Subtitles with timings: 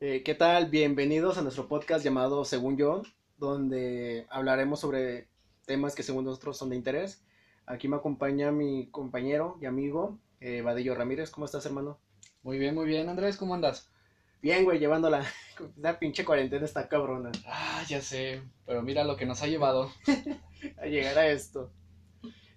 [0.00, 0.68] Eh, ¿Qué tal?
[0.70, 3.02] Bienvenidos a nuestro podcast llamado Según Yo,
[3.38, 5.28] donde hablaremos sobre
[5.66, 7.24] temas que según nosotros son de interés.
[7.66, 11.30] Aquí me acompaña mi compañero y amigo, eh, Vadillo Ramírez.
[11.30, 11.98] ¿Cómo estás, hermano?
[12.42, 13.08] Muy bien, muy bien.
[13.08, 13.90] Andrés, ¿cómo andas?
[14.42, 15.24] Bien, güey, llevándola.
[15.76, 17.30] La pinche cuarentena está cabrona.
[17.46, 19.90] Ah, ya sé, pero mira lo que nos ha llevado.
[20.78, 21.72] a llegar a esto.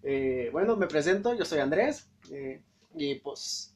[0.04, 2.10] Eh, bueno, me presento, yo soy Andrés.
[2.32, 2.62] eh,
[2.96, 3.76] y pues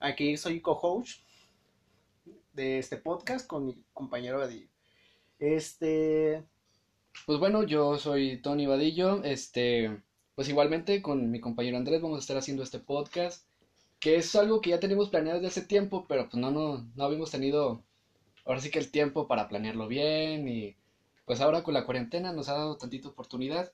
[0.00, 1.20] aquí soy co-host
[2.58, 4.66] de este podcast con mi compañero Vadillo.
[5.38, 6.42] Este,
[7.24, 9.22] Pues bueno, yo soy Tony Vadillo.
[9.22, 10.02] Este,
[10.34, 13.46] pues igualmente con mi compañero Andrés vamos a estar haciendo este podcast,
[14.00, 17.04] que es algo que ya tenemos planeado desde hace tiempo, pero pues no, no, no
[17.04, 17.84] habíamos tenido
[18.44, 20.74] ahora sí que el tiempo para planearlo bien y
[21.26, 23.72] pues ahora con la cuarentena nos ha dado tantita oportunidad.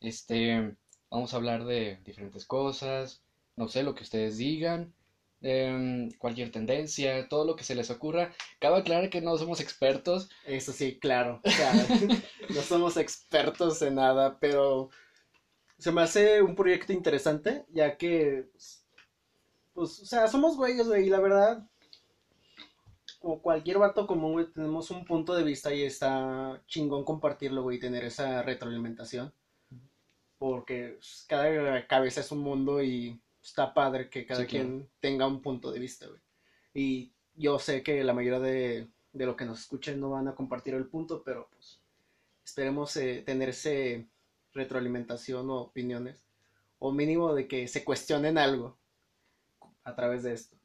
[0.00, 0.74] Este,
[1.10, 3.22] vamos a hablar de diferentes cosas,
[3.56, 4.94] no sé, lo que ustedes digan,
[5.44, 8.32] em, cualquier tendencia, todo lo que se les ocurra.
[8.58, 11.40] Cabe aclarar que no somos expertos, eso sí, claro.
[12.54, 14.90] No somos expertos en nada, pero
[15.78, 18.86] se me hace un proyecto interesante, ya que, pues,
[19.74, 21.66] pues, o sea, somos güeyes, güey, y la verdad,
[23.20, 27.78] como cualquier vato común, güey, tenemos un punto de vista y está chingón compartirlo, güey,
[27.78, 29.32] y tener esa retroalimentación.
[30.38, 34.66] Porque pues, cada cabeza es un mundo y está padre que cada Sí, claro.
[34.66, 36.20] quien tenga un punto de vista, güey.
[36.72, 40.34] Y yo sé que la mayoría de, de lo que nos escuchen no van a
[40.34, 41.80] compartir el punto, pero pues
[42.44, 44.08] esperemos eh, tener ese
[44.52, 46.24] retroalimentación o opiniones,
[46.78, 48.76] o mínimo de que se cuestionen algo
[49.84, 50.56] a través de esto.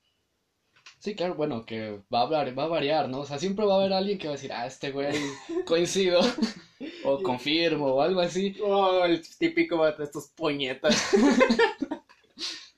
[1.00, 3.22] Sí, claro, bueno, que va a, hablar, va a variar, ¿no?
[3.22, 5.13] O sea, siempre va a haber alguien que va a decir, ah, este güey
[5.66, 6.19] coincido,
[7.05, 8.55] o confirmo, o algo así.
[8.61, 11.11] Oh, el típico vato, estos puñetas.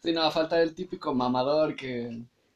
[0.03, 2.07] Sí, no, falta el típico mamador que,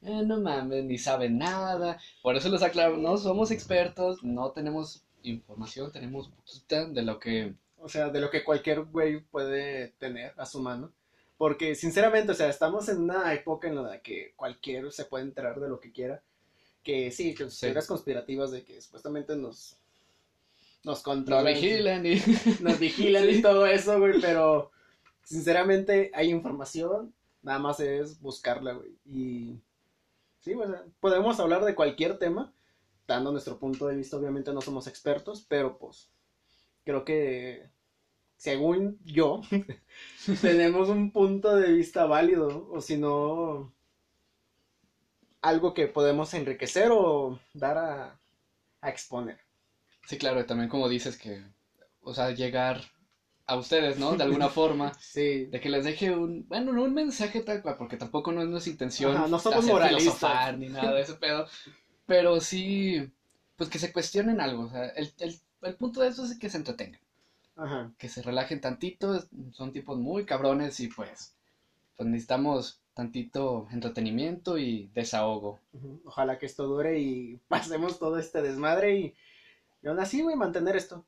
[0.02, 2.00] eh, no mames, ni sabe nada.
[2.24, 7.54] Por eso les aclaro, no somos expertos, no tenemos información, tenemos poquita de lo que...
[7.78, 10.92] O sea, de lo que cualquier güey puede tener a su mano.
[11.38, 15.60] Porque, sinceramente, o sea, estamos en una época en la que cualquier se puede enterar
[15.60, 16.22] de lo que quiera.
[16.84, 17.62] Que sí, que Sí.
[17.62, 19.76] teorías conspirativas de que supuestamente nos,
[20.84, 21.54] nos Nos controlan.
[21.54, 22.22] vigilan y...
[22.62, 24.72] nos vigilan y todo eso, güey, pero
[25.24, 27.14] sinceramente hay información,
[27.46, 28.98] nada más es buscarla, güey.
[29.06, 29.62] Y
[30.40, 30.54] sí,
[31.00, 32.52] podemos hablar de cualquier tema,
[33.08, 36.10] dando nuestro punto de vista, obviamente no somos expertos, pero pues
[36.84, 37.70] creo que
[38.36, 39.42] según yo
[40.42, 43.72] tenemos un punto de vista válido, o si no
[45.42, 48.20] algo que podemos enriquecer o dar a,
[48.82, 49.40] a exponer.
[50.08, 51.44] Sí, claro, y también como dices que,
[52.02, 52.82] o sea, llegar
[53.48, 54.16] a ustedes, ¿no?
[54.16, 57.78] De alguna forma, Sí, de que les deje un, bueno, no un mensaje tal cual,
[57.78, 61.48] porque tampoco no es nuestra intención Ajá, no somos filosofar ni nada de ese pedo,
[62.06, 63.12] pero sí,
[63.56, 66.50] pues que se cuestionen algo, o sea, el, el, el punto de eso es que
[66.50, 67.02] se entretengan,
[67.56, 67.92] ajá.
[67.98, 71.36] que se relajen tantito, son tipos muy cabrones y pues,
[71.98, 75.60] pues necesitamos tantito entretenimiento y desahogo.
[76.06, 79.16] Ojalá que esto dure y pasemos todo este desmadre y,
[79.84, 81.06] y aún así, güey, mantener esto.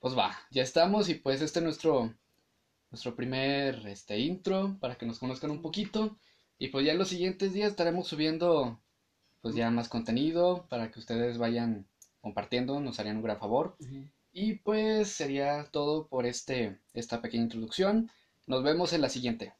[0.00, 2.14] Pues va, ya estamos y pues este es nuestro,
[2.90, 6.16] nuestro primer este, intro para que nos conozcan un poquito.
[6.58, 8.80] Y pues ya en los siguientes días estaremos subiendo
[9.40, 11.86] pues ya más contenido para que ustedes vayan
[12.20, 13.76] compartiendo, nos harían un gran favor.
[14.32, 18.10] Y pues sería todo por este, esta pequeña introducción.
[18.46, 19.54] Nos vemos en la siguiente.